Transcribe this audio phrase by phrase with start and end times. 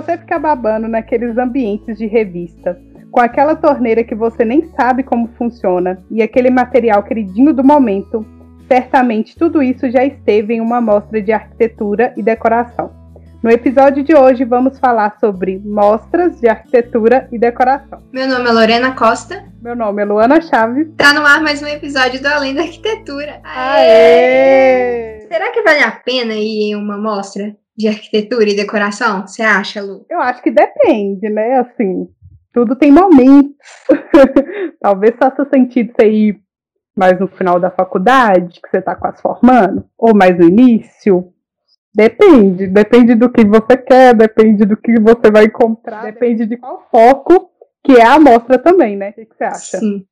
[0.00, 2.80] você ficar babando naqueles ambientes de revista,
[3.10, 8.24] com aquela torneira que você nem sabe como funciona e aquele material queridinho do momento,
[8.66, 12.98] certamente tudo isso já esteve em uma mostra de arquitetura e decoração.
[13.42, 18.02] No episódio de hoje vamos falar sobre mostras de arquitetura e decoração.
[18.12, 19.44] Meu nome é Lorena Costa.
[19.62, 20.88] Meu nome é Luana Chaves.
[20.96, 23.40] Tá no ar mais um episódio do Além da Arquitetura.
[23.44, 25.20] Aê!
[25.20, 25.26] Aê!
[25.26, 29.26] Será que vale a pena ir em uma mostra de arquitetura e decoração?
[29.26, 30.04] Você acha, Lu?
[30.08, 31.58] Eu acho que depende, né?
[31.58, 32.08] Assim,
[32.52, 33.56] tudo tem momentos.
[34.80, 36.40] Talvez faça sentido você ir
[36.96, 41.32] mais no final da faculdade, que você está quase formando, ou mais no início,
[41.92, 46.86] Depende, depende do que você quer, depende do que você vai encontrar, depende de qual
[46.88, 47.50] foco
[47.84, 49.10] que é a amostra também, né?
[49.10, 49.78] O que, você acha?
[49.78, 50.06] Sim.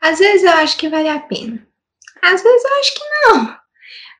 [0.00, 1.66] Às vezes eu acho que vale a pena.
[2.22, 3.56] Às vezes eu acho que não.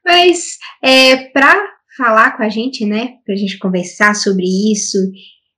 [0.04, 1.54] Mas é, para
[1.96, 3.14] falar com a gente, né?
[3.24, 4.98] Para a gente conversar sobre isso,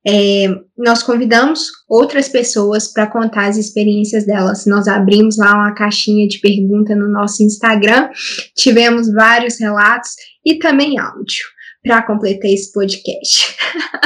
[0.07, 4.65] é, nós convidamos outras pessoas para contar as experiências delas.
[4.67, 8.09] Nós abrimos lá uma caixinha de pergunta no nosso Instagram,
[8.55, 10.11] tivemos vários relatos
[10.45, 11.45] e também áudio
[11.83, 13.55] para completar esse podcast.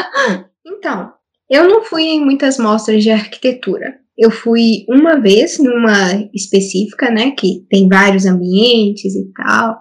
[0.66, 1.12] então,
[1.50, 4.00] eu não fui em muitas mostras de arquitetura.
[4.20, 9.80] Eu fui uma vez numa específica, né, que tem vários ambientes e tal.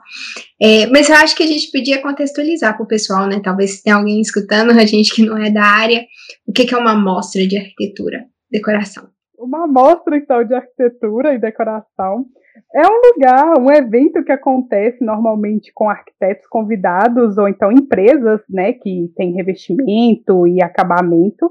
[0.62, 3.41] É, mas eu acho que a gente podia contextualizar para o pessoal, né?
[3.42, 6.05] Talvez se tem alguém escutando a gente que não é da área,
[6.47, 9.08] o que, que é uma mostra de arquitetura, decoração.
[9.36, 12.27] Uma mostra, então, de arquitetura e decoração
[12.75, 18.73] é um lugar, um evento que acontece normalmente com arquitetos convidados ou então empresas, né,
[18.73, 21.50] que têm revestimento e acabamento,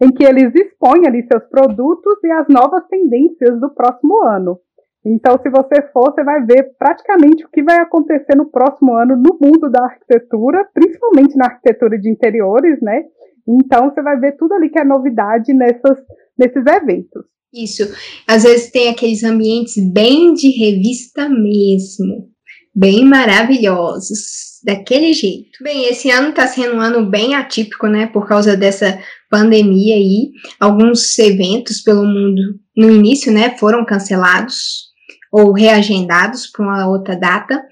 [0.00, 4.58] em que eles expõem ali seus produtos e as novas tendências do próximo ano.
[5.04, 9.16] Então, se você for, você vai ver praticamente o que vai acontecer no próximo ano
[9.16, 13.04] no mundo da arquitetura, principalmente na arquitetura de interiores, né?
[13.46, 15.98] Então, você vai ver tudo ali que é novidade nessas,
[16.36, 17.24] nesses eventos.
[17.52, 17.84] Isso.
[18.26, 22.28] Às vezes tem aqueles ambientes bem de revista mesmo.
[22.74, 24.47] Bem maravilhosos.
[24.64, 25.62] Daquele jeito.
[25.62, 28.06] Bem, esse ano está sendo um ano bem atípico, né?
[28.06, 28.98] Por causa dessa
[29.30, 30.30] pandemia aí.
[30.58, 33.56] Alguns eventos pelo mundo no início, né?
[33.58, 34.88] Foram cancelados
[35.32, 37.62] ou reagendados para uma outra data.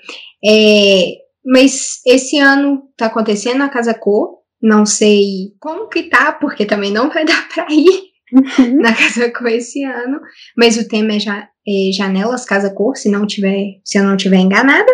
[0.44, 1.12] É,
[1.44, 4.36] mas esse ano está acontecendo na Casa Cor.
[4.60, 8.80] Não sei como que tá, porque também não vai dar para ir uhum.
[8.80, 10.20] na Casa Cor esse ano,
[10.56, 14.16] mas o tema é, ja, é Janelas Casa Cor, se não tiver, se eu não
[14.16, 14.90] tiver enganada.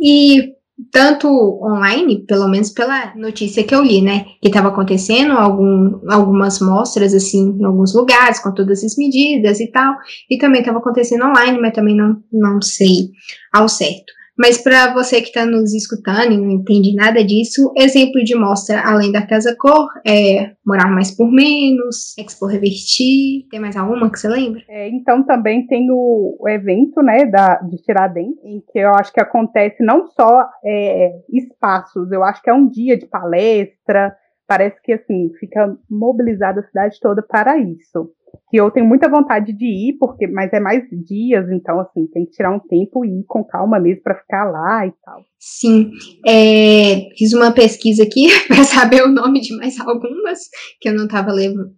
[0.00, 0.54] E
[0.90, 1.28] tanto
[1.62, 7.14] online, pelo menos pela notícia que eu li, né, que estava acontecendo algum, algumas mostras
[7.14, 9.94] assim em alguns lugares com todas as medidas e tal,
[10.28, 13.10] e também estava acontecendo online, mas também não não sei
[13.52, 14.12] ao certo.
[14.36, 18.82] Mas para você que está nos escutando e não entende nada disso, exemplo de mostra
[18.84, 24.18] além da Casa Cor é Morar Mais por Menos, Expo Revertir, tem mais alguma que
[24.18, 24.62] você lembra?
[24.68, 29.12] É, então também tem o, o, evento né, da, de Tiradentes, em que eu acho
[29.12, 34.16] que acontece não só é, espaços, eu acho que é um dia de palestra,
[34.48, 38.10] parece que assim, fica mobilizada a cidade toda para isso
[38.50, 42.24] que eu tenho muita vontade de ir, porque mas é mais dias, então assim, tem
[42.24, 45.22] que tirar um tempo e ir com calma mesmo para ficar lá e tal.
[45.38, 45.90] Sim,
[46.26, 50.40] é, fiz uma pesquisa aqui para saber o nome de mais algumas
[50.80, 51.32] que eu não estava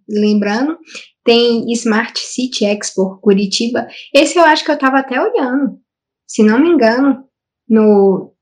[0.07, 0.77] lembrando.
[1.23, 3.87] Tem Smart City Expo Curitiba.
[4.13, 5.77] Esse eu acho que eu estava até olhando,
[6.25, 7.23] se não me engano,
[7.67, 8.36] no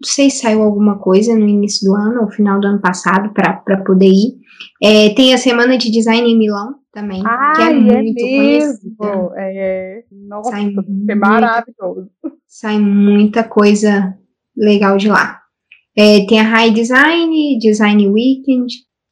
[0.00, 3.32] não sei se saiu alguma coisa no início do ano ou final do ano passado
[3.32, 4.34] para poder ir.
[4.82, 8.36] É, tem a semana de design em Milão também, Ai, que é, é muito é
[8.36, 9.30] conhecida.
[9.36, 10.74] É, nossa, sai
[11.08, 12.10] é maravilhoso.
[12.46, 14.16] Sai muita coisa
[14.56, 15.40] legal de lá.
[15.96, 18.66] É, tem a High Design, Design Weekend,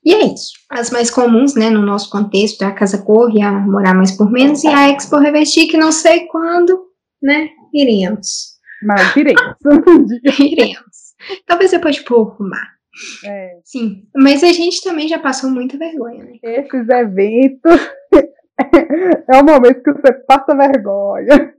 [0.04, 0.52] e é isso.
[0.70, 4.30] As mais comuns, né, no nosso contexto, é a Casa Corre, a Morar Mais por
[4.30, 6.78] Menos e a Expo Revestir, que não sei quando,
[7.22, 8.53] né, iremos.
[8.84, 9.56] Mas iremos.
[10.38, 11.14] iremos.
[11.46, 12.74] Talvez depois de pouco, mar.
[13.24, 13.58] É.
[13.64, 16.38] Sim, mas a gente também já passou muita vergonha, né?
[16.42, 17.90] Esses eventos
[19.28, 21.54] é o momento que você passa vergonha.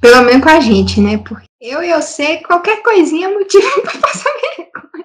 [0.00, 1.18] Pelo menos com a gente, né?
[1.18, 5.04] Porque eu e eu sei qualquer coisinha é motivo pra passar vergonha.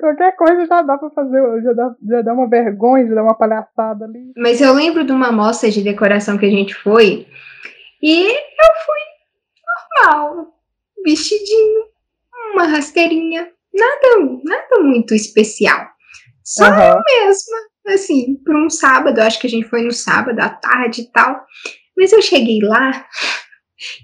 [0.00, 3.36] Qualquer coisa já dá pra fazer, já dá, já dá uma vergonha, já dá uma
[3.36, 4.32] palhaçada ali.
[4.36, 7.26] Mas eu lembro de uma mostra de decoração que a gente foi
[8.06, 10.54] e eu fui normal,
[11.02, 11.86] vestidinho,
[12.52, 15.88] uma rasteirinha, nada, nada muito especial.
[16.44, 16.82] Só uhum.
[16.82, 17.56] eu mesma,
[17.86, 21.46] assim, por um sábado, acho que a gente foi no sábado à tarde e tal.
[21.96, 23.08] Mas eu cheguei lá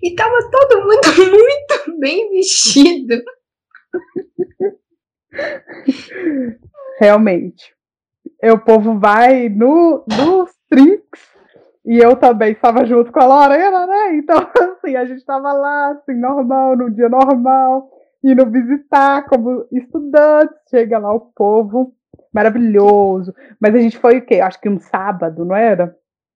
[0.03, 1.01] e tava todo mundo
[1.31, 3.23] muito bem vestido.
[6.99, 7.75] Realmente.
[8.43, 11.30] E o povo vai no, nos trinks
[11.91, 14.15] e eu também estava junto com a Lorena, né?
[14.15, 14.37] Então,
[14.79, 17.91] assim, a gente estava lá, assim, normal, no dia normal,
[18.23, 20.57] indo visitar como estudantes.
[20.71, 21.93] Chega lá o povo,
[22.33, 23.35] maravilhoso.
[23.61, 24.37] Mas a gente foi o quê?
[24.37, 25.87] Acho que um sábado, não era?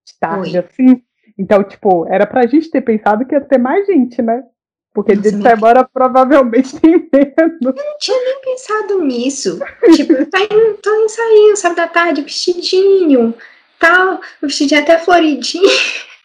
[0.05, 1.01] De tarde, assim.
[1.39, 4.43] Então, tipo, era pra gente ter pensado que ia ter mais gente, né?
[4.93, 5.91] Porque Nossa, de semana que...
[5.93, 7.61] provavelmente tem menos.
[7.62, 9.61] Eu não tinha nem pensado nisso.
[9.95, 13.33] tipo, tá em, tô ensaiando, sábado da tarde, vestidinho,
[13.79, 15.69] tal, o vestidinho até floridinho.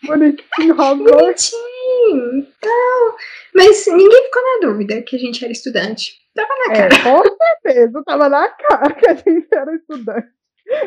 [0.06, 3.18] Bonitinho, Bonitinho, tal.
[3.56, 6.14] Mas ninguém ficou na dúvida que a gente era estudante.
[6.36, 6.96] Tava na é, cara.
[6.96, 7.24] É, com
[7.64, 10.28] certeza, tava na cara que a gente era estudante.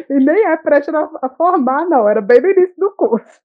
[0.08, 2.08] E nem é prestes a formar, não.
[2.08, 3.40] Era bem no início do curso.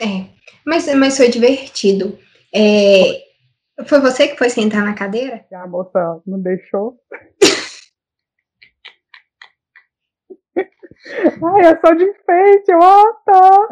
[0.00, 0.26] É,
[0.66, 2.18] mas, mas foi divertido.
[2.54, 3.22] É,
[3.86, 5.44] foi você que foi sentar na cadeira?
[5.52, 6.98] A moça não deixou.
[10.56, 12.72] Ai, é só de enfeite.
[12.74, 13.68] Oh, tá.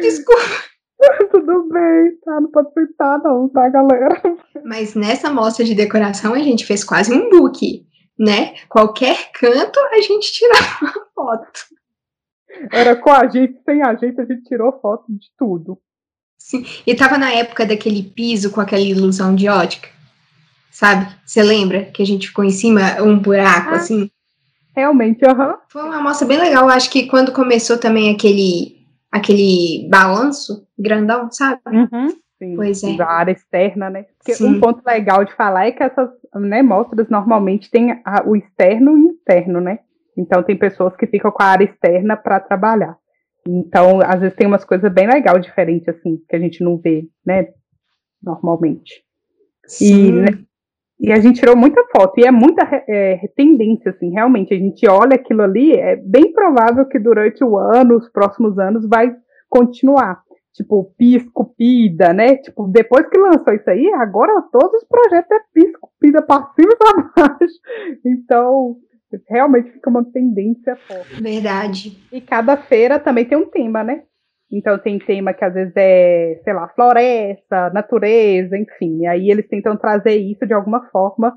[0.00, 0.70] Desculpa.
[1.30, 2.40] Tudo bem, tá?
[2.40, 4.20] Não pode sentar, não, tá, galera?
[4.64, 7.86] Mas nessa mostra de decoração a gente fez quase um book,
[8.18, 8.54] né?
[8.68, 11.60] Qualquer canto a gente tirava uma foto.
[12.72, 15.78] Era com a gente, sem a gente, a gente tirou foto de tudo.
[16.36, 19.88] Sim, e tava na época daquele piso com aquela ilusão de ótica.
[20.70, 21.14] Sabe?
[21.24, 24.10] Você lembra que a gente ficou em cima, um buraco, ah, assim?
[24.74, 25.50] Realmente, aham.
[25.50, 25.56] Uhum.
[25.68, 26.68] Foi uma amostra bem legal.
[26.68, 28.80] Acho que quando começou também aquele
[29.10, 31.60] aquele balanço grandão, sabe?
[31.66, 32.08] Uhum,
[32.38, 32.96] sim, pois é.
[32.96, 34.06] Da área externa, né?
[34.18, 34.46] Porque sim.
[34.46, 38.96] um ponto legal de falar é que essas né, mostras normalmente têm a, o externo
[38.96, 39.80] e o interno, né?
[40.16, 42.96] Então tem pessoas que ficam com a área externa para trabalhar.
[43.46, 47.08] Então, às vezes tem umas coisas bem legais diferentes, assim, que a gente não vê,
[47.26, 47.48] né?
[48.22, 49.02] Normalmente.
[49.66, 50.08] Sim.
[50.08, 50.38] E, né,
[51.00, 54.52] e a gente tirou muita foto, e é muita é, tendência, assim, realmente.
[54.52, 58.86] A gente olha aquilo ali, é bem provável que durante o ano, os próximos anos,
[58.86, 59.10] vai
[59.48, 60.20] continuar.
[60.52, 62.36] Tipo, pisco, pida, né?
[62.36, 66.72] Tipo, depois que lançou isso aí, agora todos os projetos é pisco, pida para cima
[66.72, 67.54] e para baixo.
[68.04, 68.76] Então,
[69.28, 71.22] realmente fica uma tendência forte.
[71.22, 71.98] Verdade.
[72.12, 74.02] E cada feira também tem um tema, né?
[74.52, 79.02] Então tem tema que às vezes é, sei lá, floresta, natureza, enfim.
[79.02, 81.36] E aí eles tentam trazer isso de alguma forma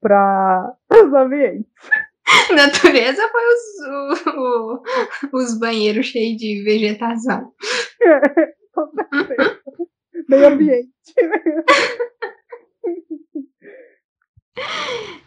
[0.00, 1.66] para os ambientes.
[2.54, 4.82] Natureza foi os, o,
[5.32, 7.52] os banheiros cheios de vegetação.
[8.02, 8.54] É,
[10.28, 10.90] Meio ambiente.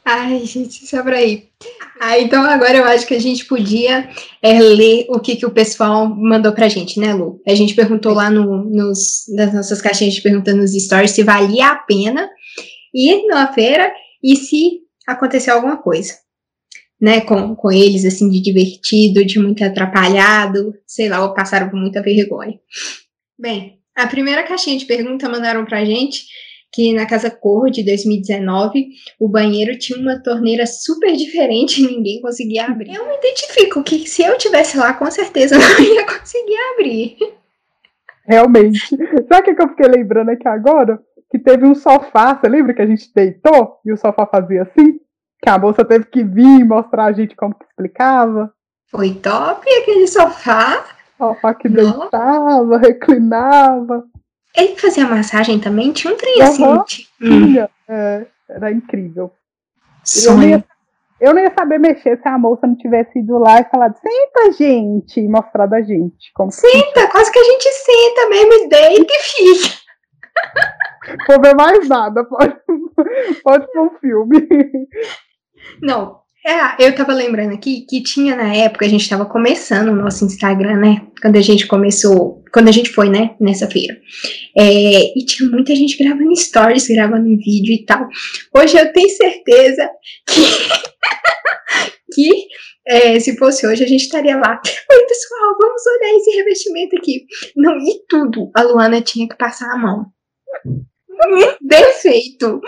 [0.05, 1.51] Ai, gente, só pra ir.
[1.99, 4.09] Ah, então agora eu acho que a gente podia
[4.41, 7.41] é, ler o que, que o pessoal mandou pra gente, né, Lu?
[7.47, 11.69] A gente perguntou lá no, nos, nas nossas caixinhas de perguntando nos stories se valia
[11.69, 12.29] a pena
[12.93, 13.91] ir na feira
[14.23, 16.13] e se aconteceu alguma coisa,
[16.99, 21.79] né, com, com eles, assim, de divertido, de muito atrapalhado, sei lá, ou passaram por
[21.79, 22.59] muita vergonha.
[23.39, 26.25] Bem, a primeira caixinha de pergunta mandaram pra gente
[26.77, 28.89] que na Casa Cor de 2019
[29.19, 32.93] o banheiro tinha uma torneira super diferente e ninguém conseguia abrir.
[32.93, 37.17] Eu me identifico que se eu tivesse lá, com certeza não ia conseguir abrir.
[38.23, 38.79] Realmente.
[39.27, 40.99] Sabe o que eu fiquei lembrando aqui agora?
[41.31, 44.99] Que teve um sofá, você lembra que a gente deitou e o sofá fazia assim?
[45.41, 48.53] Que a moça teve que vir mostrar a gente como que explicava.
[48.91, 50.85] Foi top aquele sofá.
[51.17, 52.01] Sofá que Nossa.
[52.01, 54.03] deitava, reclinava.
[54.57, 55.93] Ele fazia massagem também?
[55.93, 56.63] Tinha um trem assim.
[56.63, 57.65] Uhum, tinha.
[57.65, 57.67] Hum.
[57.87, 59.31] É, era incrível.
[60.25, 60.65] Eu não, ia,
[61.19, 64.51] eu não ia saber mexer se a moça não tivesse ido lá e falado, senta,
[64.53, 66.31] gente, e mostrado a gente.
[66.33, 69.87] Como senta, quase que a gente senta mesmo e deita e fica.
[71.27, 72.55] Vou ver mais nada, pode,
[73.43, 74.47] pode ser um filme.
[75.81, 79.95] Não, é, eu tava lembrando aqui que tinha na época, a gente tava começando o
[79.95, 81.07] nosso Instagram, né?
[81.21, 83.97] Quando a gente começou, quando a gente foi, né, nessa feira.
[84.57, 88.07] É, e tinha muita gente gravando stories, gravando vídeo e tal.
[88.55, 89.89] Hoje eu tenho certeza
[90.27, 90.41] que,
[92.13, 92.47] que
[92.87, 94.61] é, se fosse hoje, a gente estaria lá.
[94.91, 97.25] Oi, pessoal, vamos olhar esse revestimento aqui.
[97.55, 98.49] Não, e tudo.
[98.55, 100.05] A Luana tinha que passar a mão
[101.61, 102.61] defeito.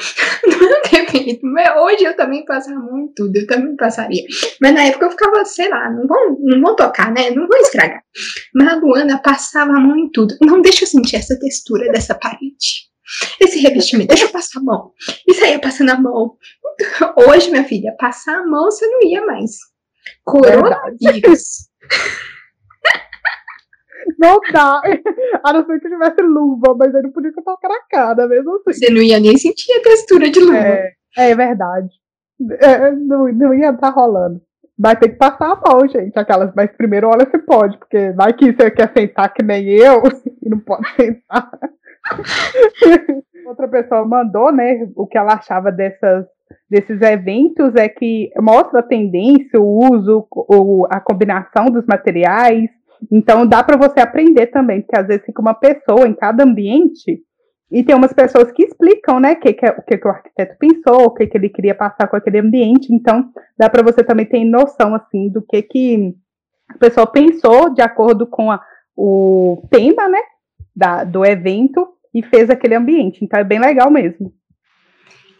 [0.47, 1.45] Não é um defeito.
[1.45, 4.23] Mas hoje eu também passava muito tudo, eu também passaria.
[4.61, 7.29] Mas na época eu ficava, sei lá, não vão, não vão tocar, né?
[7.31, 8.01] Não vão estragar.
[8.53, 10.35] Mas a Luana passava a mão em tudo.
[10.41, 12.89] Não deixa eu sentir essa textura dessa parede.
[13.39, 14.91] Esse revestimento, deixa eu passar a mão.
[15.27, 16.37] E saía passando a mão.
[17.27, 19.51] Hoje, minha filha, passar a mão você não ia mais.
[20.23, 21.69] Coronavírus.
[24.17, 24.81] Não dá.
[25.43, 28.73] A não ser que tivesse luva, mas aí não podia tocar na cara, mesmo assim.
[28.73, 30.57] Você não ia nem sentir a textura de luva.
[30.57, 31.89] É, é verdade.
[32.59, 34.41] É, não, não ia estar tá rolando.
[34.77, 36.17] Vai ter que passar a mão, gente.
[36.17, 40.01] Aquelas, mas primeiro olha se pode, porque vai que você quer sentar que nem eu
[40.41, 41.51] e não pode sentar.
[43.45, 46.25] Outra pessoa mandou, né, o que ela achava dessas,
[46.69, 52.69] desses eventos é que mostra a tendência, o uso, o, a combinação dos materiais.
[53.11, 57.23] Então dá para você aprender também, porque às vezes fica uma pessoa em cada ambiente
[57.71, 60.55] e tem umas pessoas que explicam, né, o que, que, é, que, que o arquiteto
[60.57, 62.91] pensou, o que, que ele queria passar com aquele ambiente.
[62.91, 66.15] Então, dá para você também ter noção, assim, do que, que
[66.67, 68.59] a pessoa pensou de acordo com a,
[68.97, 70.19] o tema, né,
[70.75, 73.23] da, do evento e fez aquele ambiente.
[73.23, 74.33] Então, é bem legal mesmo.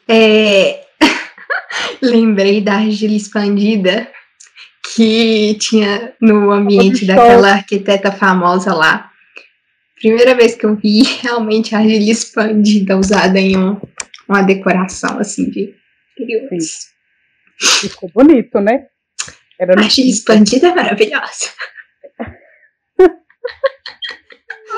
[0.08, 0.86] É...
[2.00, 4.08] Lembrei da argila expandida
[4.96, 9.12] que tinha no ambiente daquela arquiteta famosa lá.
[9.96, 13.80] Primeira vez que eu vi realmente a argila expandida usada em um,
[14.28, 15.76] uma decoração assim de
[16.18, 16.90] interiores.
[17.82, 18.88] Ficou bonito, né?
[19.60, 21.50] Era a argila expandida é maravilhosa.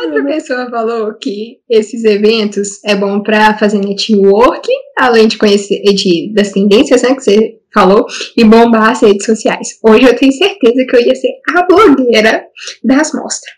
[0.01, 4.67] Outra pessoa falou que esses eventos é bom para fazer network,
[4.97, 9.77] além de conhecer de, das tendências, né, que você falou, e bombar as redes sociais.
[9.83, 12.45] Hoje eu tenho certeza que eu ia ser a blogueira
[12.83, 13.53] das mostras.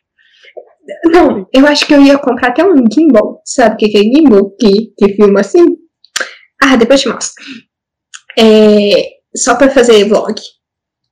[1.05, 3.41] Não, eu acho que eu ia comprar até um gimbal.
[3.45, 4.51] Sabe o que, é gimbal?
[4.59, 5.63] Que, que filma assim?
[6.61, 7.41] Ah, depois te mostro.
[8.37, 10.35] É, só pra fazer vlog.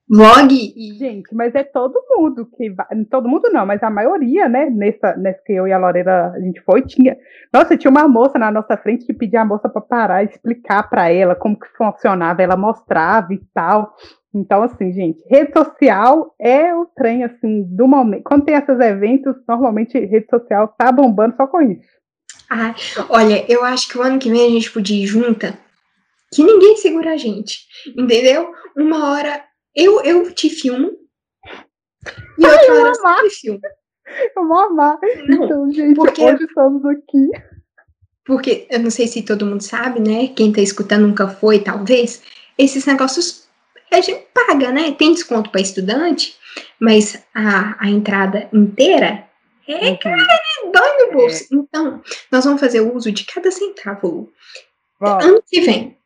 [0.09, 0.93] Vlog e.
[0.97, 2.85] Gente, mas é todo mundo que vai.
[3.09, 4.69] Todo mundo não, mas a maioria, né?
[4.69, 7.17] Nessa, nessa que eu e a Lorena a gente foi, tinha.
[7.53, 10.89] Nossa, tinha uma moça na nossa frente que pedia a moça para parar e explicar
[10.89, 12.41] para ela como que funcionava.
[12.41, 13.95] Ela mostrava e tal.
[14.33, 18.23] Então, assim, gente, rede social é o trem, assim, do momento.
[18.23, 21.89] Quando tem esses eventos, normalmente rede social tá bombando só com isso.
[22.49, 22.73] Ah,
[23.09, 25.57] olha, eu acho que o ano que vem a gente podia ir junta,
[26.33, 27.59] que ninguém segura a gente,
[27.95, 28.51] entendeu?
[28.75, 29.41] Uma hora
[29.75, 30.91] eu, eu te filmo
[32.37, 33.59] e Ai, hora você te filma.
[34.35, 34.97] Eu vou amar.
[35.27, 37.29] Não, então, gente, porque, hoje estamos aqui.
[38.25, 40.27] Porque eu não sei se todo mundo sabe, né?
[40.29, 42.21] Quem tá escutando nunca foi, talvez.
[42.57, 43.47] Esses negócios
[43.91, 44.91] a gente paga, né?
[44.93, 46.35] Tem desconto para estudante,
[46.79, 49.27] mas a, a entrada inteira
[49.67, 49.97] é, uhum.
[49.97, 51.43] cara, é dói no bolso.
[51.43, 51.47] É.
[51.51, 52.01] Então,
[52.31, 54.31] nós vamos fazer uso de cada centavo
[54.99, 55.19] Bom.
[55.21, 55.97] ano que vem.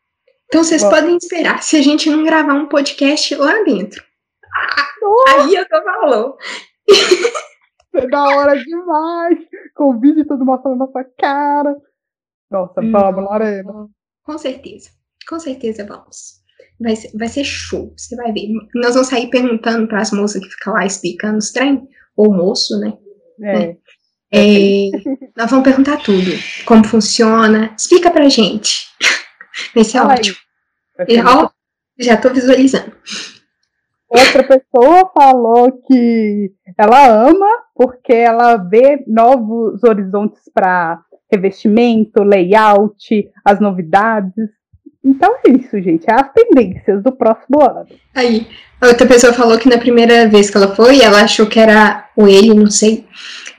[0.47, 0.89] Então, vocês Bom.
[0.89, 4.03] podem esperar se a gente não gravar um podcast lá dentro.
[4.55, 6.35] Ah, aí eu tô falando.
[7.93, 9.39] É da hora demais.
[9.73, 11.75] Com vídeo todo mostrando nossa cara.
[12.51, 12.91] Nossa, hum.
[12.91, 13.87] vamos, Lorena.
[14.23, 14.89] Com certeza.
[15.27, 16.43] Com certeza vamos.
[16.79, 18.49] Vai ser, vai ser show, você vai ver.
[18.75, 21.87] Nós vamos sair perguntando para as moças que ficam lá explicando os trem,
[22.17, 22.93] ou moço, né?
[23.41, 23.59] É.
[23.59, 23.77] Né?
[24.31, 24.89] É,
[25.37, 26.31] nós vamos perguntar tudo.
[26.65, 27.73] Como funciona.
[27.77, 28.89] Explica pra gente.
[29.75, 30.37] Vai ser Ai, ótimo.
[31.27, 31.49] Ó,
[31.99, 32.91] já tô visualizando.
[34.09, 41.01] Outra pessoa falou que ela ama porque ela vê novos horizontes para
[41.31, 44.49] revestimento, layout, as novidades.
[45.03, 46.05] Então é isso, gente.
[46.09, 47.87] É as tendências do próximo ano.
[48.13, 48.47] Aí,
[48.79, 52.09] a outra pessoa falou que na primeira vez que ela foi, ela achou que era,
[52.15, 53.05] ou ele, não sei,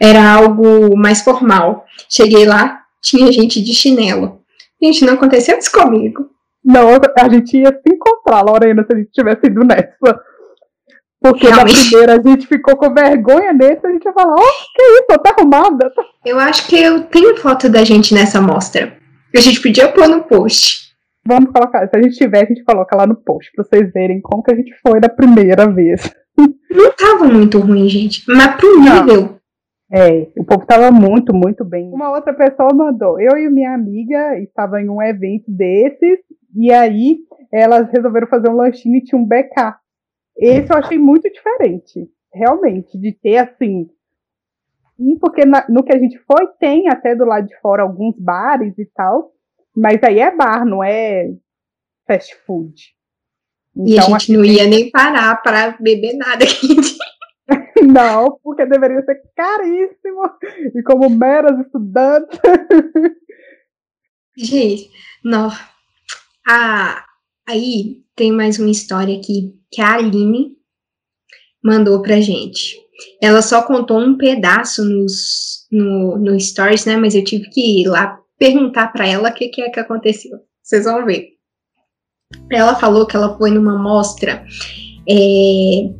[0.00, 1.84] era algo mais formal.
[2.08, 4.40] Cheguei lá, tinha gente de chinelo.
[4.82, 6.28] Gente, não aconteceu isso comigo.
[6.64, 10.20] Não, a gente ia se encontrar, Lorena, se a gente tivesse ido nessa.
[11.20, 11.74] Porque Realmente.
[11.74, 14.82] na primeira a gente ficou com vergonha nesse, a gente ia falar, ó, oh, que
[14.82, 15.90] isso, tá arrumada.
[16.24, 18.96] Eu acho que eu tenho foto da gente nessa mostra.
[19.34, 20.86] A gente podia pôr no post.
[21.26, 24.20] Vamos colocar, se a gente tiver, a gente coloca lá no post pra vocês verem
[24.20, 26.10] como que a gente foi da primeira vez.
[26.70, 28.22] Não tava muito ruim, gente.
[28.28, 29.36] Mas pro nível.
[29.92, 31.92] É, o povo tava muito, muito bem.
[31.92, 33.20] Uma outra pessoa mandou.
[33.20, 36.18] Eu e minha amiga estavam em um evento desses,
[36.54, 37.18] e aí
[37.52, 39.76] elas resolveram fazer um lanchinho e tinha um BK.
[40.36, 43.88] Esse eu achei muito diferente, realmente, de ter assim.
[45.20, 48.76] Porque na, no que a gente foi, tem até do lado de fora alguns bares
[48.78, 49.32] e tal,
[49.74, 51.30] mas aí é bar, não é
[52.06, 52.96] fast food.
[53.76, 56.76] Então, e a gente não ia nem parar para beber nada aqui.
[57.82, 60.22] Não, porque deveria ser caríssimo.
[60.74, 62.38] E como meras estudantes.
[64.36, 64.90] Gente,
[65.24, 65.50] não.
[66.46, 67.04] Ah,
[67.48, 70.56] aí tem mais uma história aqui que a Aline
[71.62, 72.76] mandou pra gente.
[73.20, 76.96] Ela só contou um pedaço nos, no, no Stories, né?
[76.96, 80.38] Mas eu tive que ir lá perguntar para ela o que, que é que aconteceu.
[80.62, 81.36] Vocês vão ver.
[82.50, 84.44] Ela falou que ela foi numa mostra
[85.08, 85.94] é,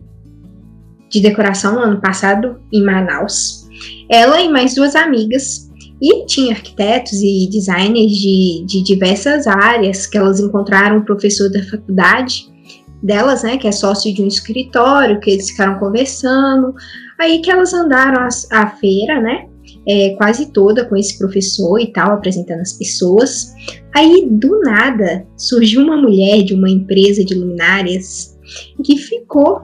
[1.17, 3.67] de decoração ano passado em Manaus.
[4.11, 5.71] Ela e mais duas amigas
[6.01, 11.63] E tinha arquitetos e designers de, de diversas áreas que elas encontraram um professor da
[11.63, 12.55] faculdade
[13.03, 16.75] delas, né, que é sócio de um escritório, que eles ficaram conversando.
[17.19, 18.29] Aí que elas andaram a,
[18.63, 19.47] a feira, né,
[19.89, 23.55] é, quase toda com esse professor e tal, apresentando as pessoas.
[23.95, 28.37] Aí, do nada, surgiu uma mulher de uma empresa de luminárias
[28.85, 29.63] que ficou,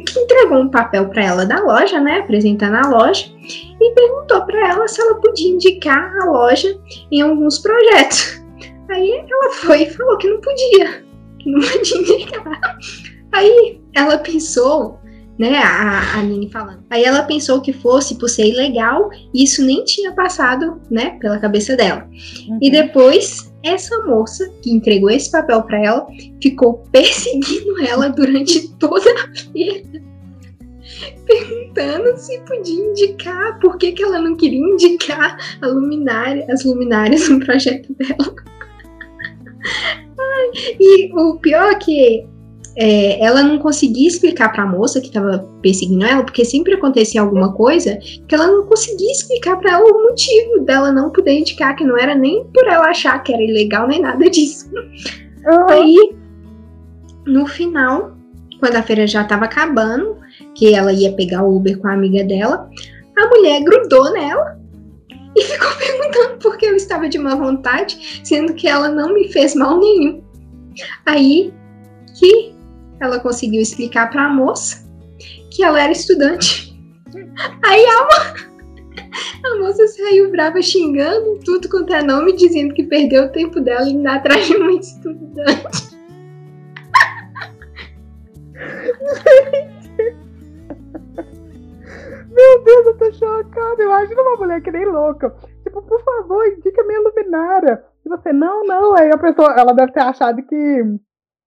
[0.00, 3.26] que entregou um papel para ela da loja, né, apresentando a loja,
[3.80, 6.78] e perguntou para ela se ela podia indicar a loja
[7.10, 8.42] em alguns projetos.
[8.90, 11.04] Aí ela foi e falou que não podia,
[11.38, 12.78] que não podia indicar.
[13.32, 15.00] Aí ela pensou
[15.38, 16.84] né, a, a Nini falando.
[16.90, 21.38] Aí ela pensou que fosse por ser ilegal, e isso nem tinha passado, né, pela
[21.38, 22.06] cabeça dela.
[22.48, 22.58] Uhum.
[22.60, 26.06] E depois, essa moça que entregou esse papel para ela
[26.42, 30.02] ficou perseguindo ela durante toda a feira.
[31.26, 37.28] Perguntando se podia indicar, por que, que ela não queria indicar a luminária, as luminárias
[37.28, 38.34] no projeto dela.
[40.18, 42.26] Ai, e o pior é que
[42.76, 47.20] é, ela não conseguia explicar para a moça que estava perseguindo ela, porque sempre acontecia
[47.20, 51.76] alguma coisa que ela não conseguia explicar para ela o motivo dela não poder indicar,
[51.76, 54.70] que não era nem por ela achar que era ilegal nem nada disso.
[54.74, 55.68] Uhum.
[55.68, 56.14] Aí,
[57.26, 58.16] no final,
[58.58, 60.16] quando a feira já estava acabando,
[60.54, 62.70] que ela ia pegar o Uber com a amiga dela,
[63.18, 64.58] a mulher grudou nela
[65.36, 69.28] e ficou perguntando por que eu estava de má vontade, sendo que ela não me
[69.28, 70.22] fez mal nenhum.
[71.04, 71.52] Aí
[72.18, 72.51] que
[73.02, 74.88] ela conseguiu explicar para a moça
[75.50, 76.72] que ela era estudante.
[77.64, 78.08] Aí a,
[79.48, 83.88] a moça saiu brava xingando tudo quanto é nome, dizendo que perdeu o tempo dela
[83.88, 85.92] indo atrás de uma estudante.
[92.32, 93.82] Meu Deus, eu tô chocada.
[93.82, 95.34] Eu acho uma mulher que nem louca.
[95.64, 97.84] Tipo, por favor, indica minha luminária.
[98.06, 98.94] E você, não, não.
[98.94, 100.82] Aí a pessoa, ela deve ter achado que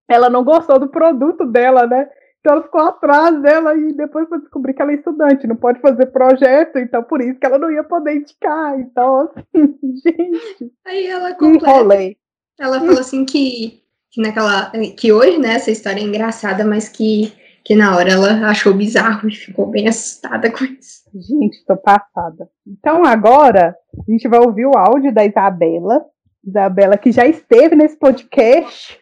[0.08, 2.08] ela não gostou do produto dela, né?
[2.46, 5.80] Então ela ficou atrás dela e depois foi descobrir que ela é estudante, não pode
[5.80, 8.78] fazer projeto, então por isso que ela não ia poder indicar.
[8.78, 10.72] Então, assim, gente.
[10.86, 12.16] Aí ela completa.
[12.58, 14.70] Ela falou assim que, que naquela.
[14.96, 17.32] que hoje, né, essa história é engraçada, mas que,
[17.64, 21.02] que na hora ela achou bizarro e ficou bem assustada com isso.
[21.12, 22.48] Gente, tô passada.
[22.64, 26.04] Então agora a gente vai ouvir o áudio da Isabela.
[26.46, 29.00] Isabela, que já esteve nesse podcast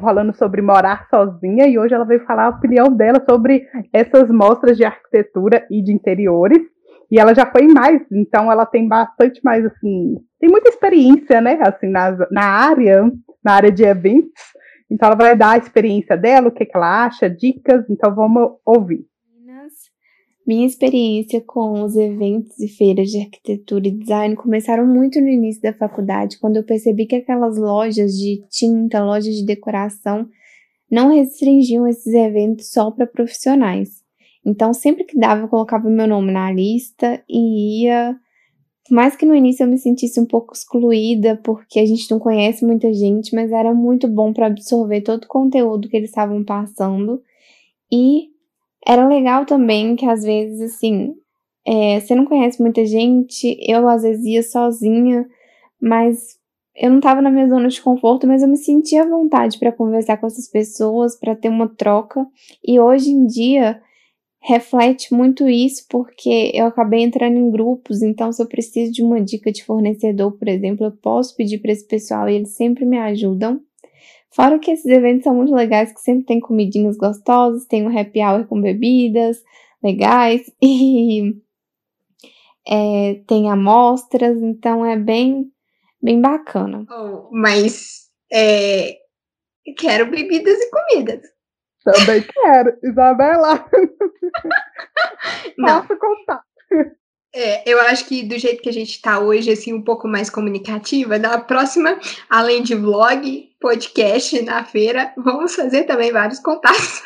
[0.00, 4.76] falando sobre morar sozinha e hoje ela veio falar a opinião dela sobre essas mostras
[4.76, 6.62] de arquitetura e de interiores.
[7.10, 11.58] E ela já foi mais, então ela tem bastante mais assim, tem muita experiência, né,
[11.60, 13.10] assim, na, na área,
[13.44, 14.30] na área de eventos.
[14.88, 18.52] Então ela vai dar a experiência dela, o que, que ela acha, dicas, então vamos
[18.64, 19.09] ouvir.
[20.46, 25.62] Minha experiência com os eventos e feiras de arquitetura e design começaram muito no início
[25.62, 30.28] da faculdade, quando eu percebi que aquelas lojas de tinta, lojas de decoração,
[30.90, 34.02] não restringiam esses eventos só para profissionais.
[34.44, 38.16] Então, sempre que dava, eu colocava meu nome na lista e ia.
[38.90, 42.66] Mais que no início eu me sentisse um pouco excluída, porque a gente não conhece
[42.66, 47.22] muita gente, mas era muito bom para absorver todo o conteúdo que eles estavam passando
[47.92, 48.29] e
[48.86, 51.14] era legal também que às vezes, assim,
[51.66, 55.28] é, você não conhece muita gente, eu às vezes ia sozinha,
[55.80, 56.38] mas
[56.74, 59.72] eu não tava na minha zona de conforto, mas eu me sentia à vontade para
[59.72, 62.26] conversar com essas pessoas, para ter uma troca.
[62.66, 63.82] E hoje em dia
[64.42, 69.20] reflete muito isso, porque eu acabei entrando em grupos, então se eu preciso de uma
[69.20, 72.98] dica de fornecedor, por exemplo, eu posso pedir para esse pessoal e eles sempre me
[72.98, 73.60] ajudam.
[74.32, 78.20] Fora que esses eventos são muito legais, que sempre tem comidinhas gostosas, tem um happy
[78.20, 79.42] hour com bebidas
[79.82, 81.34] legais e
[82.66, 85.50] é, tem amostras, então é bem,
[86.00, 86.84] bem bacana.
[86.90, 88.98] Oh, mas é,
[89.76, 91.22] quero bebidas e comidas.
[91.82, 93.66] Também quero, Isabela.
[95.56, 95.86] Não.
[95.86, 96.44] Posso contar.
[97.34, 100.28] É, eu acho que do jeito que a gente está hoje, assim, um pouco mais
[100.28, 107.02] comunicativa, na próxima, além de vlog, podcast na feira, vamos fazer também vários contatos.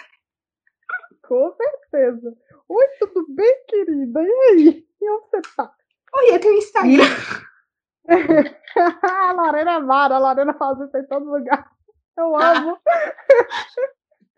[1.26, 2.34] Com certeza.
[2.68, 4.22] Oi, tudo bem, querida?
[4.22, 4.86] E aí?
[5.00, 5.72] E onde você tá?
[6.16, 7.04] Oi, eu tenho Instagram.
[9.02, 11.70] a Lorena é Mara, a Lorena faz isso em todo lugar.
[12.16, 12.78] Eu amo.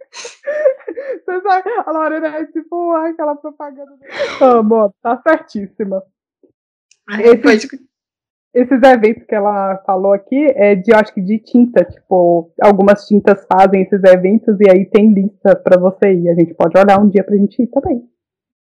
[0.08, 3.98] Você sabe, a Lorena é tipo aquela propaganda.
[4.40, 6.02] Amo, tá certíssima.
[7.20, 7.68] Esses,
[8.56, 13.44] esses eventos que ela falou aqui é de, acho que de tinta, tipo, algumas tintas
[13.46, 16.28] fazem esses eventos e aí tem lista para você ir.
[16.28, 18.02] A gente pode olhar um dia pra gente ir também.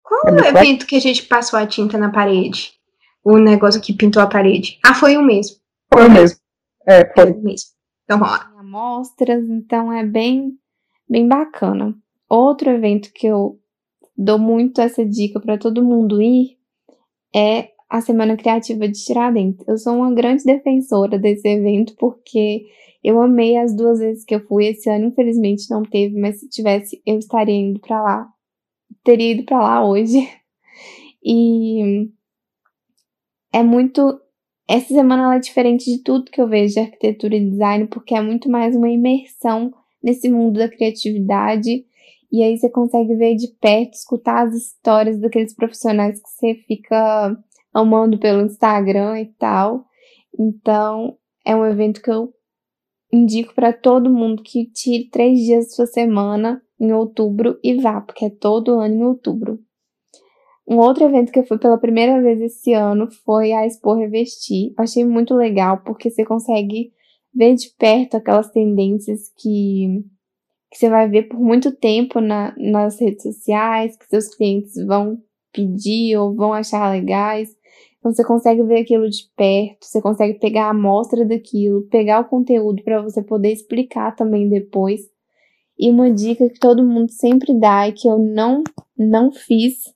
[0.03, 2.81] Qual é o evento que a gente passou a tinta na parede?
[3.25, 4.79] o negócio que pintou a parede?
[4.85, 5.57] Ah, foi o mesmo.
[5.93, 6.39] Foi o mesmo.
[6.87, 7.31] É, foi.
[7.31, 7.71] o mesmo.
[8.05, 8.53] Então vamos lá.
[8.59, 10.53] Amostras, então é bem,
[11.09, 11.95] bem bacana.
[12.29, 13.59] Outro evento que eu
[14.17, 16.59] dou muito essa dica para todo mundo ir
[17.35, 19.69] é a Semana Criativa de Tiradentes.
[19.69, 22.65] Eu sou uma grande defensora desse evento porque
[23.05, 24.65] eu amei as duas vezes que eu fui.
[24.65, 28.29] Esse ano, infelizmente, não teve, mas se tivesse, eu estaria indo para lá.
[29.05, 30.19] Teria ido para lá hoje.
[31.25, 32.11] E
[33.53, 34.21] é muito.
[34.69, 38.13] Essa semana ela é diferente de tudo que eu vejo de arquitetura e design, porque
[38.13, 41.85] é muito mais uma imersão nesse mundo da criatividade.
[42.33, 47.39] E aí você consegue ver de perto, escutar as histórias daqueles profissionais que você fica
[47.73, 49.85] amando pelo Instagram e tal.
[50.39, 52.33] Então, é um evento que eu
[53.13, 58.01] indico para todo mundo que tire três dias da sua semana em outubro e vá,
[58.01, 59.59] porque é todo ano em outubro.
[60.67, 64.73] Um outro evento que eu fui pela primeira vez esse ano foi a Expo Revestir.
[64.79, 66.93] Achei muito legal porque você consegue
[67.35, 70.05] ver de perto aquelas tendências que,
[70.71, 75.19] que você vai ver por muito tempo na, nas redes sociais, que seus clientes vão
[75.53, 77.51] pedir ou vão achar legais.
[78.03, 82.25] Então você consegue ver aquilo de perto, você consegue pegar a amostra daquilo, pegar o
[82.25, 85.03] conteúdo para você poder explicar também depois.
[85.79, 88.65] E uma dica que todo mundo sempre dá e que eu não
[88.99, 89.95] não fiz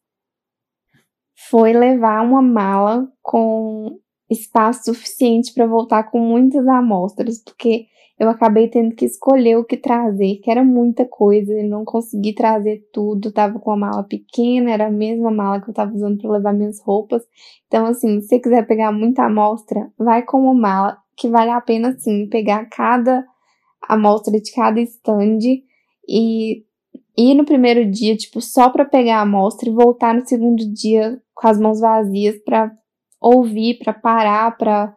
[1.50, 3.98] foi levar uma mala com
[4.30, 7.86] espaço suficiente para voltar com muitas amostras, porque
[8.18, 12.32] eu acabei tendo que escolher o que trazer, que era muita coisa, e não consegui
[12.34, 16.18] trazer tudo, tava com a mala pequena, era a mesma mala que eu tava usando
[16.18, 17.22] para levar minhas roupas.
[17.66, 21.60] Então, assim, se você quiser pegar muita amostra, vai com uma mala que vale a
[21.60, 23.24] pena, sim, pegar cada
[23.86, 25.38] amostra de cada stand
[26.08, 26.64] e
[27.16, 31.20] ir no primeiro dia, tipo, só para pegar a amostra e voltar no segundo dia
[31.34, 32.72] com as mãos vazias para
[33.20, 34.95] ouvir, para parar, para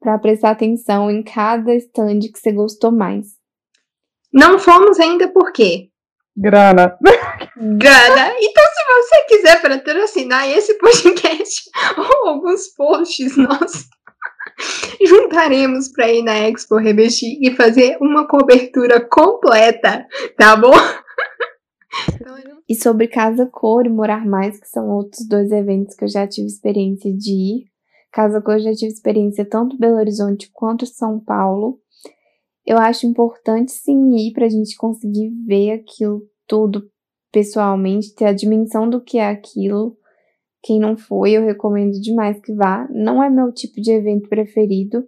[0.00, 3.38] para prestar atenção em cada stand que você gostou mais.
[4.32, 5.88] Não fomos ainda por quê?
[6.36, 6.96] Grana.
[7.56, 8.32] Grana.
[8.38, 13.88] Então, se você quiser patrocinar esse podcast ou alguns posts nossos,
[15.04, 20.06] juntaremos para ir na Expo Revestir e fazer uma cobertura completa,
[20.36, 20.74] tá bom?
[22.68, 26.26] E sobre Casa Cor e Morar Mais, que são outros dois eventos que eu já
[26.26, 27.64] tive experiência de ir,
[28.18, 31.78] Casa que eu já tive experiência tanto Belo Horizonte quanto São Paulo.
[32.66, 36.90] Eu acho importante sim ir para a gente conseguir ver aquilo tudo
[37.30, 39.96] pessoalmente, ter a dimensão do que é aquilo.
[40.60, 42.88] Quem não foi, eu recomendo demais que vá.
[42.90, 45.06] Não é meu tipo de evento preferido,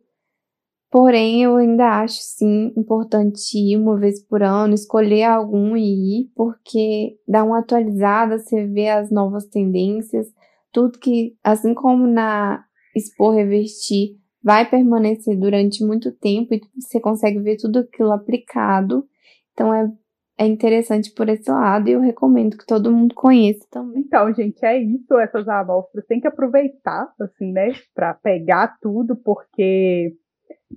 [0.89, 6.33] porém eu ainda acho sim importante ir uma vez por ano, escolher algum e ir,
[6.37, 10.29] porque dá uma atualizada, você vê as novas tendências,
[10.71, 17.39] tudo que, assim como na expor, revestir, vai permanecer durante muito tempo e você consegue
[17.41, 19.05] ver tudo aquilo aplicado.
[19.53, 19.91] Então é,
[20.39, 24.01] é interessante por esse lado e eu recomendo que todo mundo conheça também.
[24.01, 30.17] Então, gente, é isso, essas amostras tem que aproveitar, assim, né, para pegar tudo, porque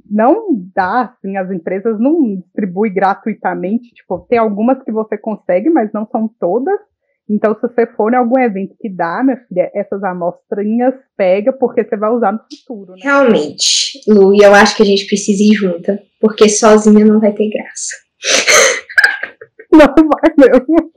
[0.09, 5.91] não dá, assim, as empresas não distribuem gratuitamente, tipo, tem algumas que você consegue, mas
[5.93, 6.79] não são todas.
[7.29, 11.83] Então, se você for em algum evento que dá, minha filha, essas amostrinhas pega, porque
[11.83, 12.99] você vai usar no futuro, né?
[13.01, 17.31] Realmente, Lu, e eu acho que a gente precisa ir junta, porque sozinha não vai
[17.33, 17.95] ter graça.
[19.71, 20.91] não vai mesmo.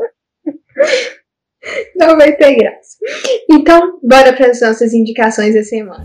[1.96, 2.96] Não vai ter graça.
[3.50, 6.04] Então, bora para as nossas indicações da semana.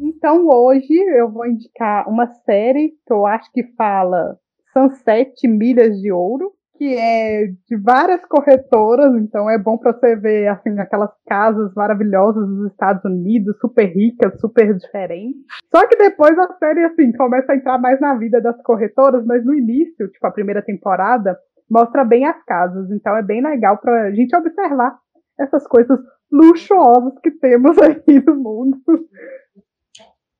[0.00, 4.38] Então, hoje eu vou indicar uma série que eu acho que fala
[4.78, 10.14] são sete milhas de ouro, que é de várias corretoras, então é bom para você
[10.14, 15.42] ver assim aquelas casas maravilhosas dos Estados Unidos, super ricas, super diferentes.
[15.74, 19.44] Só que depois a série assim começa a entrar mais na vida das corretoras, mas
[19.44, 21.36] no início, tipo a primeira temporada,
[21.68, 24.96] mostra bem as casas, então é bem legal para a gente observar
[25.40, 25.98] essas coisas
[26.30, 28.78] luxuosas que temos aí no mundo.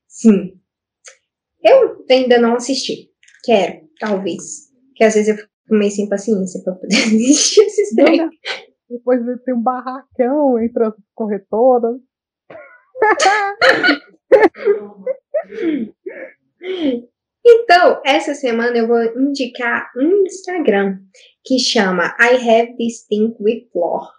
[0.07, 0.53] Sim.
[1.61, 3.09] Eu ainda não assisti.
[3.45, 3.89] Quero.
[3.99, 4.69] Talvez.
[4.95, 8.31] Que às vezes eu fico meio sem paciência pra poder assistir esses trem.
[8.89, 12.01] Depois tem um barracão entre as corretoras.
[17.45, 20.99] então, essa semana eu vou indicar um Instagram
[21.45, 24.11] que chama I Have This Thing with Floor.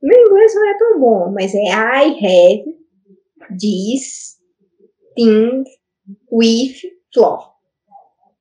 [0.00, 2.64] Meu inglês não é tão bom, mas é I Have
[3.58, 4.38] This
[5.16, 5.64] Thing
[6.30, 6.76] with
[7.12, 7.52] Floor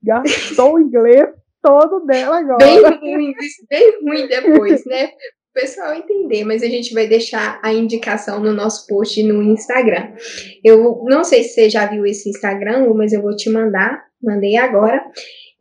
[0.03, 1.29] gastou o inglês
[1.61, 2.57] todo dela agora.
[2.57, 3.33] Bem ruim,
[3.69, 5.11] bem ruim depois, né?
[5.53, 10.13] pessoal entender, mas a gente vai deixar a indicação no nosso post no Instagram.
[10.63, 14.55] Eu não sei se você já viu esse Instagram, mas eu vou te mandar, mandei
[14.57, 15.03] agora.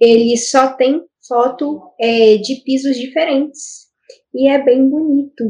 [0.01, 3.91] Ele só tem foto é, de pisos diferentes.
[4.33, 5.45] E é bem bonito,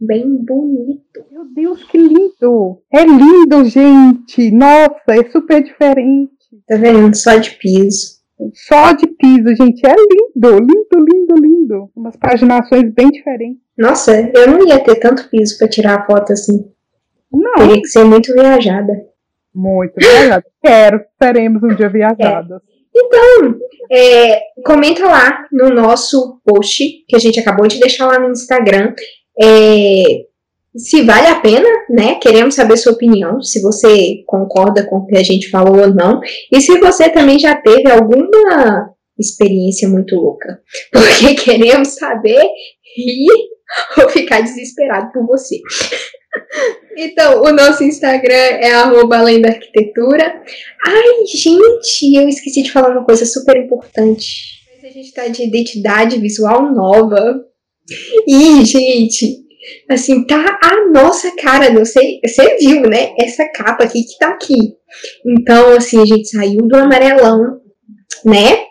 [0.00, 1.26] bem bonito.
[1.30, 2.82] Meu Deus, que lindo!
[2.90, 4.50] É lindo, gente!
[4.50, 6.32] Nossa, é super diferente.
[6.66, 7.14] Tá vendo?
[7.16, 8.20] Só de piso.
[8.54, 9.86] Só de piso, gente.
[9.86, 11.90] É lindo, lindo, lindo, lindo.
[11.94, 13.60] Umas paginações bem diferentes.
[13.76, 16.70] Nossa, eu não ia ter tanto piso para tirar a foto assim.
[17.32, 17.54] Não.
[17.54, 18.92] Teria que ser muito viajada.
[19.54, 20.44] Muito viajada.
[20.62, 22.56] Quero, teremos um dia viajada.
[22.56, 22.70] É.
[22.94, 23.58] Então,
[23.90, 28.94] é, comenta lá no nosso post, que a gente acabou de deixar lá no Instagram,
[29.40, 30.24] é,
[30.76, 32.14] se vale a pena, né?
[32.16, 36.20] Queremos saber sua opinião, se você concorda com o que a gente falou ou não,
[36.52, 40.60] e se você também já teve alguma experiência muito louca,
[40.92, 42.42] porque queremos saber
[42.96, 43.26] e
[44.02, 45.56] ou ficar desesperado por você.
[46.96, 50.42] Então, o nosso Instagram é além da arquitetura.
[50.86, 54.60] Ai, gente, eu esqueci de falar uma coisa super importante.
[54.82, 57.44] A gente tá de identidade visual nova.
[58.28, 59.39] E, gente,
[59.88, 63.12] assim, tá a nossa cara, não sei, você viu, né?
[63.18, 64.74] Essa capa aqui que tá aqui.
[65.26, 67.60] Então, assim, a gente saiu do amarelão,
[68.24, 68.64] né?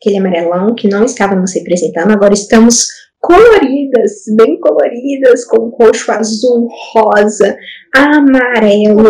[0.00, 2.86] Aquele amarelão que não estava nos representando, agora estamos
[3.24, 7.56] coloridas, bem coloridas, com roxo, azul, rosa,
[7.94, 9.02] amarelo.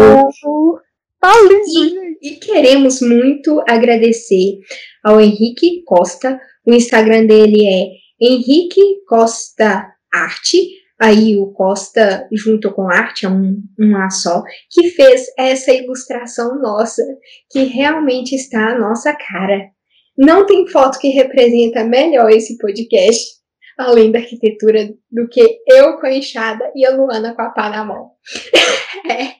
[0.46, 0.78] Oh,
[1.20, 4.60] tá lindo, e, e queremos muito agradecer
[5.02, 6.38] ao Henrique Costa.
[6.64, 10.83] O Instagram dele é Henrique Costa Arte.
[11.04, 16.58] Aí o Costa, junto com arte, é um, um A só, que fez essa ilustração
[16.58, 17.02] nossa,
[17.50, 19.68] que realmente está a nossa cara.
[20.16, 23.34] Não tem foto que representa melhor esse podcast
[23.76, 27.68] além da arquitetura do que eu com a enxada e a Luana com a pá
[27.68, 28.12] na mão.
[29.10, 29.34] é.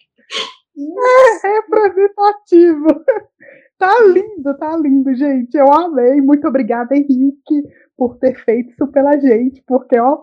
[0.76, 2.88] É representativo.
[3.76, 5.56] Tá lindo, tá lindo, gente.
[5.56, 6.20] Eu amei.
[6.20, 7.60] Muito obrigada, Henrique,
[7.96, 10.22] por ter feito isso pela gente, porque, ó,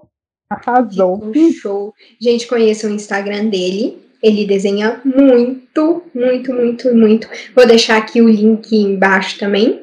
[0.54, 1.24] arrasou.
[1.24, 1.94] Um show.
[2.20, 3.98] Gente, conheça o Instagram dele.
[4.22, 7.28] Ele desenha muito, muito, muito, muito.
[7.56, 9.82] Vou deixar aqui o link embaixo também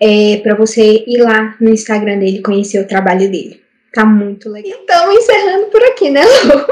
[0.00, 3.60] é, para você ir lá no Instagram dele conhecer o trabalho dele.
[3.92, 4.78] Tá muito legal.
[4.82, 6.66] Então, encerrando por aqui, né, Lu?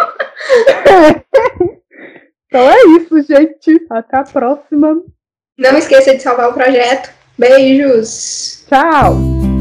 [2.46, 3.86] então é isso, gente.
[3.90, 5.02] Até a próxima.
[5.58, 7.10] Não esqueça de salvar o projeto.
[7.38, 8.64] Beijos.
[8.68, 9.53] Tchau.